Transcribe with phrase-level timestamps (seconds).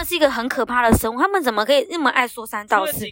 [0.00, 3.04] 们是一个很可怕的生物，他们怎么可以那么爱说三道四？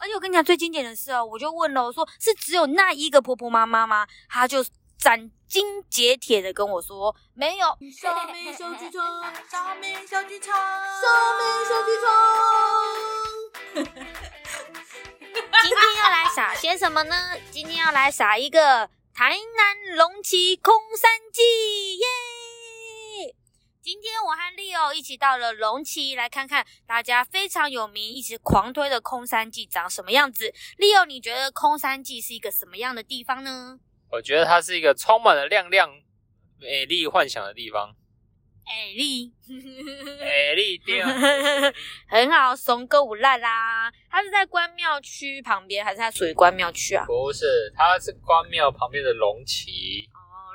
[0.00, 4.04] 而且我跟你讲最经典的是哦，我就问了，我说是只有那一个婆婆妈妈吗？
[4.28, 4.64] 她就
[4.98, 7.68] 斩钉截铁的跟我说没有。
[7.96, 12.10] 上面小剧场，上面小剧场，上面小剧场。
[15.62, 17.14] 今天要来撒些什么呢？
[17.52, 22.04] 今天要来撒一个台南龙旗空山记，耶！
[23.90, 30.52] 今天我和 Leo 一起到了龙旗，来看看大家非常有名、一直狂推的空山记长什么样子。
[30.76, 33.80] Leo，你觉得空山记是一个什么样的地方呢？
[34.12, 35.88] 我觉得它是一个充满了亮亮、
[36.60, 37.96] 美丽幻想的地方。
[38.66, 39.32] 美丽，
[40.20, 41.10] 美丽地方，
[42.10, 43.90] 很好，松歌舞烂啦。
[44.10, 47.06] 它是在关庙区旁边，还是它属于关庙区啊？
[47.06, 50.06] 不是，它是关庙旁边的龙旗。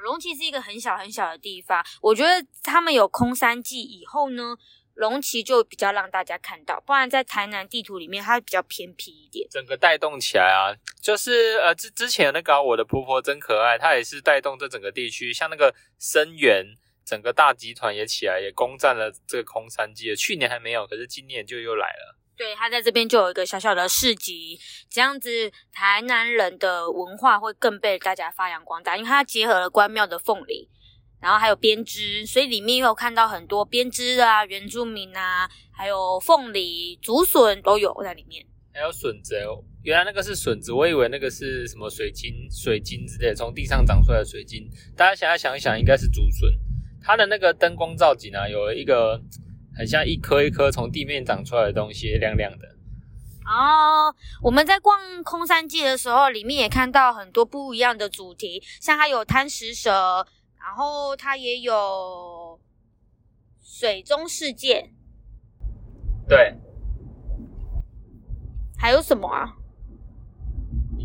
[0.03, 1.84] 哦，龙旗是一个很小很小的地方。
[2.02, 4.55] 我觉得他们有空山记以后呢，
[4.95, 9.47] 龙崎就比较让大家看到，不然在台南地图里面它比较偏僻一点。
[9.50, 16.66] 整个带动起来啊，就是呃之之前那个我的婆婆真可爱，她也是带动这整个地区，像那个生源，
[17.06, 20.16] 整个大集团也起来，也攻占了这个空山记。
[20.16, 22.19] 去年还没有，可是今年就又来了。
[22.36, 30.67] 对，它在这边就有一个小小的市集，这样子台南人的文化会更被大家发扬光大，因为它结合了关庙的凤梨，
[31.22, 38.44] 然后还有编织，所以里面又有看到很多编织啊、原住民啊，还有凤梨、竹笋都有在里面。
[38.73, 44.68] 还有笋子哦，原来那个是笋子，我以为那个是什么水晶、水晶之类的，从地上长出来的水晶。
[44.97, 46.50] 大家现在想一想，应该是竹笋。
[47.00, 49.22] 它的那个灯光造景啊，有一个
[49.75, 52.67] 很像一颗一颗从地面长出来的东西，亮亮的。
[53.45, 60.25] 哦，我们在逛空山记的时候，里面也看到很多不一样的主题，像它有贪食蛇，
[60.57, 62.59] 然后它也有
[63.61, 64.91] 水中世界，
[66.27, 66.55] 对，
[68.77, 69.57] 还有什么啊？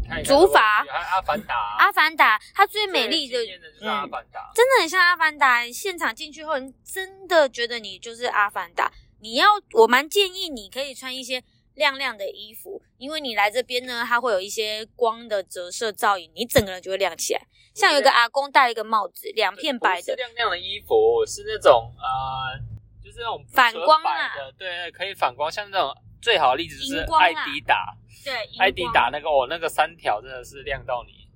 [0.08, 4.50] 你看一看竹筏还有阿凡达，阿凡达，它最美丽的的就是阿嗯凡达。
[4.54, 5.70] 真的很像阿凡达。
[5.70, 8.90] 现场进去后，你真的觉得你就是阿凡达。
[9.20, 11.42] 你要，我蛮建议你可以穿一些
[11.74, 17.40] 亮亮的衣服，因为你来这边呢，它会有一些光的折射照影，你整个人就会亮起来。
[17.74, 22.58] 像有一个阿公戴了一个帽子，两片白的，是亮亮的衣服，是那种呃，
[23.04, 25.50] 就是那种反光啊对，可以反光。
[25.50, 31.28] 像那种最好的例子是艾迪达，对，艾迪光达那个哦，那个三条真的是亮到你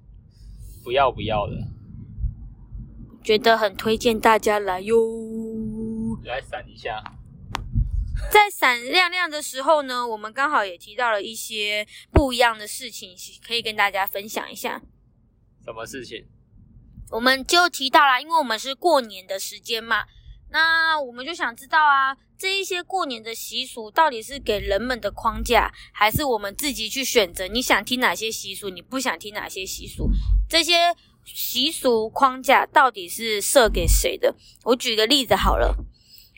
[0.82, 1.54] 不要不要的，
[3.22, 4.96] 觉得很推荐大家来哟。
[6.24, 7.02] 来闪一下。
[8.30, 13.16] 在闪亮亮的时候呢，我们刚好也提到了一些不一样的事情，
[13.46, 14.80] 可以跟大家分享一下。
[15.64, 16.26] 什么事情？
[17.10, 20.04] 我们就提到了，因为我们是过年的时间嘛，
[20.52, 27.48] 那我们就想知道啊，这一些过年的习俗到底是给人们的框架，还是我们自己去选择？
[27.48, 30.10] 你想听哪些习俗，你不想听哪些习俗？
[30.50, 34.34] 这些习俗框架到底是设给谁的？
[34.64, 35.74] 我举个例子好了。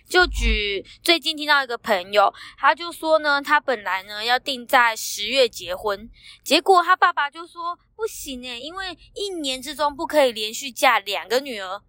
[0.09, 6.09] 就举最近听到一个朋友，他就说呢，他本来呢要定在十月结婚，
[6.45, 11.83] 结果他爸爸就说不行诶，因为一年之中不可以连续嫁两个女儿。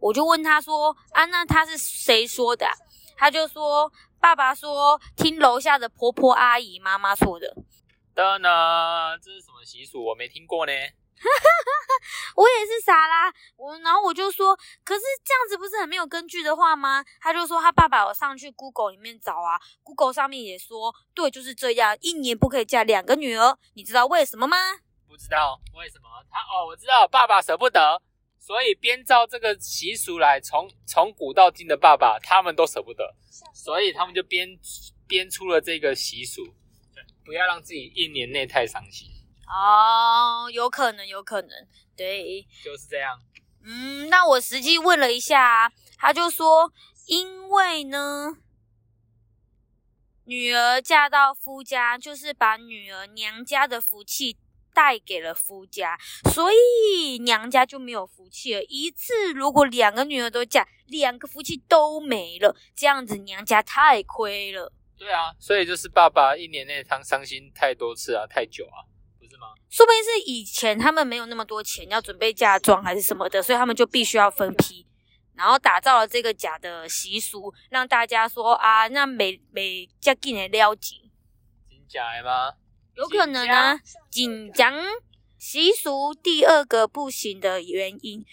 [0.00, 2.72] 我就问他说啊，那他是谁说的啊、
[3.16, 7.54] 他就说爸爸说听楼下的婆婆阿姨妈妈说的。
[8.14, 9.16] 的呢？
[9.22, 10.04] 这是什么习俗？
[10.04, 10.72] 我没听过呢。
[12.34, 17.04] 我也是傻啦，我然后我就说，可是这样子不是很没有根据的话吗？
[17.20, 24.56] 他就说他爸爸有上去 Google 里面找啊，Google 上面也说，对，就是这样，一年不可以嫁两个女儿，你知道为什么吗？
[25.06, 28.00] 不知道为什么他哦，我知道爸爸舍不得，
[28.40, 33.14] 所以编造这个习俗来，从从古到今的爸爸他们都舍不得，
[33.54, 34.58] 所以他们就编
[35.06, 36.42] 编出了这个习俗，
[37.24, 39.08] 不要让自己一年内太伤心，
[39.46, 41.50] 哦，有可能，有可能，
[41.94, 43.20] 对，就是这样。
[43.62, 46.72] 嗯，那我实际问了一下啊，他就说，
[47.06, 48.38] 因为呢，
[50.24, 54.38] 女儿嫁到夫家，就是把女儿娘家的福气
[54.74, 55.98] 带给了夫家，
[56.32, 58.62] 所以娘家就没有福气了。
[58.64, 64.72] 一次如果两个女儿都嫁，两个福气都没了，这样子娘家太亏了。
[64.98, 68.84] 对啊，所以就是爸爸一年内伤伤心太多次啊，太久啊，
[69.18, 69.48] 不是吗？
[69.70, 74.86] 说不定是以前他们没有那么多钱要准备嫁妆还是什么的，所以他们就必须要分批，
[75.34, 80.98] 然后打造了这个假的习俗，让大家说啊，那每每嫁进来撩紧，
[81.70, 82.52] 真假的吗？
[82.94, 83.78] 有可能啊，
[84.10, 84.74] 紧张
[85.38, 88.24] 习俗第二个不行的原因，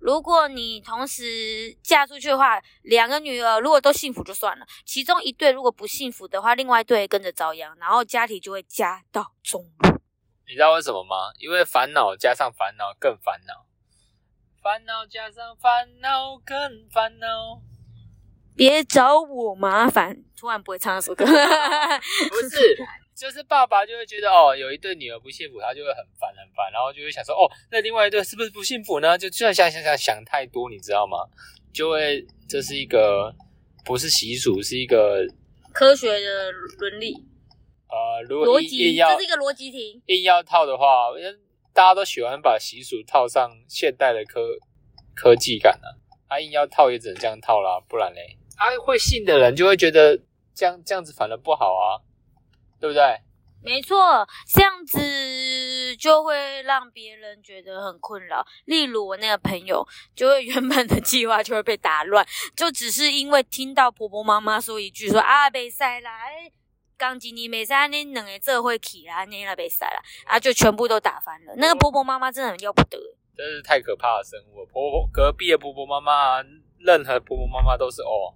[0.00, 10.00] 如果你同时嫁出去的话，两个女儿如果都幸福就算了，其中一对如果不幸福的话，另外一对跟着遭殃，然后家庭就会家道中落。
[10.48, 11.32] 你知道为什么吗？
[11.38, 13.66] 因为烦恼加上烦恼更烦恼，
[14.60, 16.56] 烦恼加上烦恼更
[16.90, 17.62] 烦恼。
[18.54, 21.24] 别找我麻烦，突然不会唱那首歌。
[21.24, 22.76] 不是，
[23.22, 29.16] 就是爸爸就会觉得哦，有一对女儿不幸福，他就会很烦很烦，然后就会想说哦，那另外一对是不是不幸福呢？
[29.16, 31.18] 就就想想想想太多，你知道吗？
[31.72, 33.32] 就会这是一个
[33.84, 35.24] 不是习俗，是一个
[35.72, 37.14] 科学的伦理
[37.88, 40.02] 呃，如果硬逻辑，硬要这是一个逻辑题。
[40.06, 41.32] 硬要套的话，因为
[41.72, 44.40] 大家都喜欢把习俗套上现代的科
[45.14, 45.86] 科技感啊，
[46.26, 50.18] 啊，硬要套也只能这样套啦，不然嘞，啊，会信的人就会觉得
[50.52, 52.02] 这样这样子反而不好啊，
[52.82, 53.00] 对不对？
[53.62, 58.44] 没错，这样子就会让别人觉得很困扰。
[58.64, 59.86] 例如我那个朋友，
[60.16, 62.26] 就会原本的计划就会被打乱，
[62.56, 66.50] 就只是因为听到婆婆妈妈说一句说啊，袂使啦，哎
[66.98, 71.54] 刚今年袂使安尼两个这会起啦，安尼啦袂使啦，啊，就全部都打翻了。
[71.56, 72.98] 那个婆婆妈妈真的很要不得。
[73.36, 74.66] 真是太可怕的生物了。
[74.72, 76.42] 婆婆隔壁的婆婆妈妈，
[76.80, 78.34] 任何婆婆妈妈都是哦，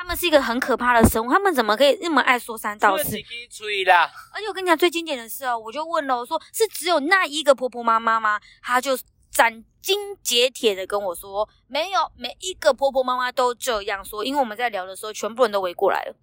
[0.00, 3.18] 他们是一个很可怕的生物，他们怎么可以那么爱说三道四
[3.50, 4.10] 吹啦。
[4.32, 8.40] 而且我跟你讲，最经典的是哦，我就问了，我说是只有那一个婆婆妈妈吗？
[8.62, 8.98] 她就
[9.30, 14.24] 斩钉截铁的跟我说，没有，每一个婆婆妈妈都这样说。
[14.24, 16.16] 因为我们在聊的时候，全部人都围过来了。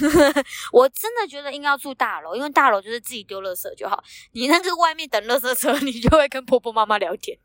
[0.72, 4.02] 我真的觉得应该要住大楼，因为大楼就是自己丢垃圾就好。
[4.32, 7.36] 你那个外面等垃圾车，你就会跟婆婆妈妈聊天。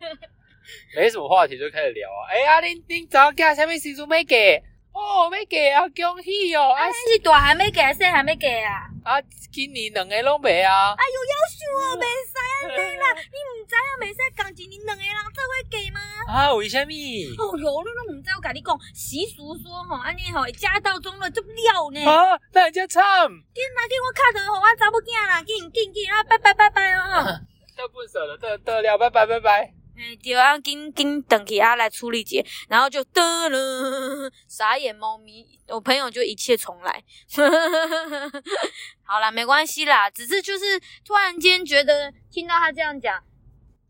[0.96, 2.24] 没什么话题就开始聊啊。
[2.30, 4.64] 哎呀，恁恁早嫁什么时阵要嫁？
[5.04, 6.72] 哦，要嫁啊，恭喜哦！
[6.72, 8.88] 啊是大还没给，细还没给啊？
[9.04, 9.20] 啊，
[9.52, 10.94] 今年两个拢没啊。
[10.96, 13.06] 哎呦，夭寿哦，袂使安尼啦！
[13.28, 16.00] 你唔知影袂使共一年两个人做伙嫁吗？
[16.32, 16.92] 啊，为什么？
[17.38, 22.04] 哦哟，你拢唔知我甲你讲，习俗说吼，安尼吼家道中落足了呢。
[22.10, 23.04] 啊，那人家唱，
[23.52, 27.40] 紧来紧，我卡着互我查某囝啦，紧紧紧啊，拜拜拜拜哦。
[27.76, 29.83] 都不舍得，得得了，拜拜拜拜。
[29.96, 37.04] 哎，对啊，紧紧等去啊来处理节，然后就得了，傻眼猫咪，我朋友就一切重来。
[39.06, 43.22] 好啦，没关系啦，只是就是突然间觉得听到他这样讲，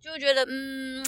[0.00, 1.02] 就觉得嗯，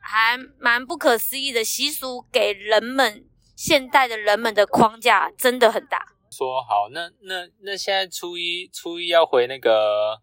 [0.00, 1.64] 还蛮不可思议的。
[1.64, 6.14] 习俗给人们现代的人们的框架真的很大。
[6.30, 10.16] 说好，那那那现在初一初一要回那个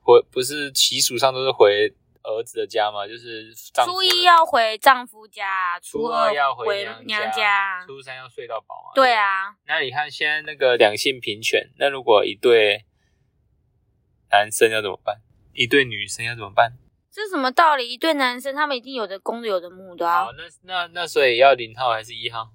[0.00, 3.06] 回，不是习俗上都是回儿子的家吗？
[3.06, 7.84] 就是初一要回丈夫家，初二二要回娘娘家。
[7.86, 8.92] 初三要睡到饱嘛。
[8.94, 9.14] 对。
[9.14, 12.84] 啊，那你看现在那个两性平权，那如果一对
[14.30, 15.20] 男生要怎么办？
[15.52, 16.72] 一对女生要怎么办？
[17.10, 17.90] 这什么道理？
[17.90, 20.32] 一对男生他们一定有的公的有的母的啊好，。
[20.32, 22.50] 那那那所以要零号还是一号？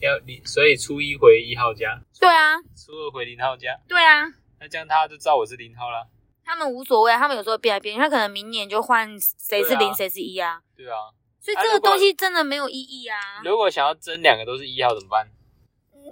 [0.00, 4.24] 要零，所以初一回一号家，对啊，初二回零号家，对啊，
[4.58, 6.06] 那这样他就知道我是零号啦。
[6.50, 13.16] 他们无所谓啊，他们有时候变来变去，他可能明年就换谁是零谁是一啊，对啊，所以这个东西真的没有意义啊。
[13.44, 15.28] 如果想要争两个都是一号怎么办？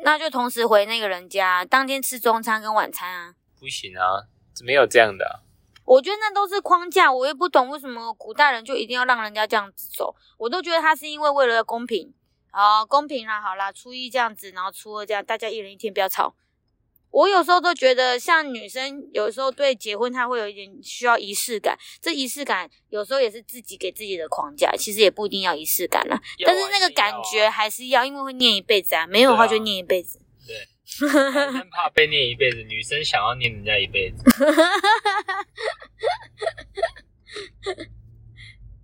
[0.04, 3.34] 那就同时回那个人家，当天吃中餐跟晚餐啊。
[3.58, 4.30] 不行啊，
[4.64, 5.42] 没有这样的啊、
[5.84, 10.14] 我觉得那都是框架，我也不懂为什么古代人就一定要让人家这样子走。
[10.36, 12.14] 我都觉得他是因为为了公平，
[12.52, 16.36] 啊，公平啦，好啦，初一这样子，然后初二这样，大家一人一天，不要吵。
[17.10, 21.78] 我有时候都觉得，像女生有时候对结婚，她会有一点需要仪式感。
[22.00, 26.16] 这仪式感有时候也是自己给自己的框架，其实也不一定要仪式感啦。
[26.16, 30.20] 啊但是那个感觉还是要，因为会念一辈子啊，没有的话就念一辈子。
[30.46, 30.64] 对啊
[31.34, 34.24] 男生怕被念一辈子，女生想要念人家一辈子。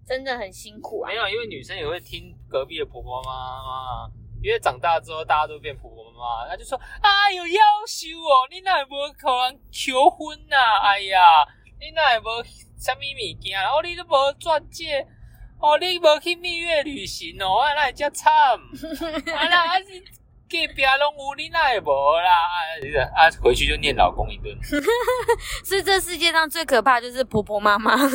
[0.06, 1.16] 真的很辛苦啊没。
[1.16, 4.06] 有，因为女生也会听隔壁的婆婆妈妈，
[4.44, 11.18] 因为长大之后大家都变婆婆妈妈，她就说：“哎呦，要求哦，你哪会无可能求婚呐、哎呀，
[11.80, 12.44] 你哪会无
[12.78, 13.58] 什么物件？
[13.64, 15.00] 哦，你都无钻戒，
[15.58, 19.98] 哦，你无去蜜月旅行哦，啊，那会遮惨，啊那啊是
[20.46, 21.88] 隔壁拢有，你哪也无
[22.20, 22.30] 啦？
[22.30, 22.60] 啊，
[23.16, 24.54] 啊，回去就念老公一顿。
[25.64, 27.96] 是这世界上最可怕就是婆婆妈妈。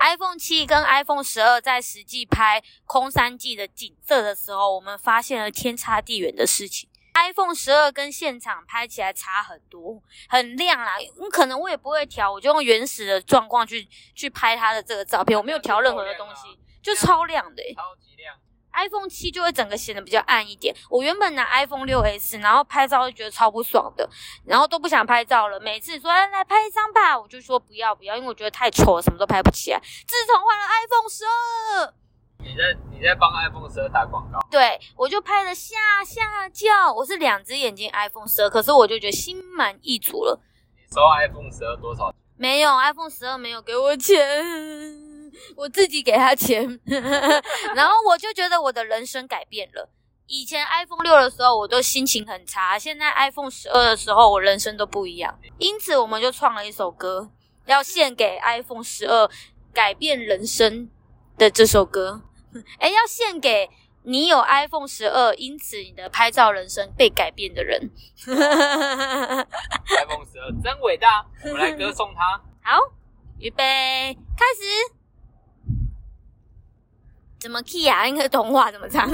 [0.00, 6.88] iPhone 七跟 iPhone 十二在实际拍空山季的景色的时候，我们发现了天差地远的事情。
[7.12, 10.96] iPhone 十二跟现场拍起来差很多，很亮啦。
[11.20, 17.74] 嗯可能我也不会调，我就用原始的状况去去拍它的这个照片，我没有调任何的东西，就超亮的、欸。
[17.74, 18.34] 超级亮，
[18.72, 20.74] iPhone 七就会整个显得比较暗一点。
[20.88, 24.08] 我原本拿 iPhone 六 S，然后拍照就觉得超不爽的，
[24.44, 25.58] 然后都不想拍照了。
[25.60, 29.80] 每次说来来拍一张吧，我就说不要不要，因为我觉得太丑了，什么都拍不起来。
[29.80, 31.94] 自从换了 iPhone 十二，
[32.38, 36.92] 你在你在帮 iPhone 十二打广告，对我就拍了下下叫。
[36.92, 40.40] 我是两只眼睛 iPhone 十二，可是我就觉得心满意足了。
[40.76, 42.12] 你收 iPhone 十二多少？
[42.36, 44.16] 没有，iPhone 十二没有给我钱，
[45.56, 46.62] 我自己给他钱，
[47.74, 49.88] 然后我就觉得我的人生改变了。
[50.26, 55.36] 以前 iPhone 六的时候，我都心情很差，现在 iPhone 十二的时候，我人生都不一样。
[55.58, 57.28] 因此，我们就创了一首歌，
[57.66, 59.28] 要献给 iPhone 十二
[59.74, 60.88] 改变人生
[61.36, 62.22] 的这首歌。
[62.78, 63.68] 哎，要献给
[64.04, 67.90] 你有 iPhone 十二，因此你的拍照人生被改变的人。
[68.26, 68.36] iPhone
[70.24, 72.40] 十二真伟大，我们来歌颂它。
[72.62, 72.78] 好，
[73.40, 74.99] 预备，开始。
[77.40, 78.02] 怎么 key 啊？
[78.04, 79.10] 那个童话怎么唱？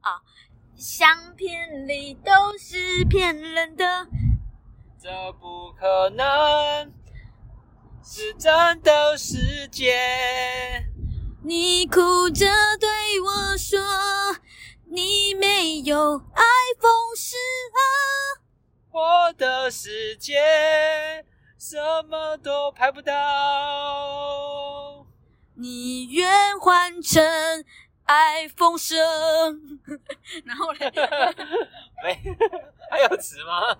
[0.00, 0.20] 啊，
[0.76, 4.06] 相片里都是骗人的。
[5.00, 6.92] 这不可能
[8.04, 9.94] 是真的世界。
[11.42, 12.46] 你哭着
[12.78, 12.88] 对
[13.20, 13.80] 我说，
[14.90, 17.36] 你没有 iPhone 十
[17.72, 17.80] 二。
[18.92, 20.34] 我的世界
[21.56, 23.14] 什么都拍不到。
[25.60, 26.26] 你愿
[26.58, 27.22] 换成
[28.04, 28.96] 爱风声，
[30.46, 30.90] 然后嘞，
[32.02, 32.18] 没，
[32.90, 33.76] 还有词吗？